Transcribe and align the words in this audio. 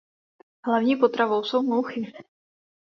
Hlavní 0.67 0.95
potravou 0.95 1.43
jsou 1.43 1.61
mouchy. 1.61 2.13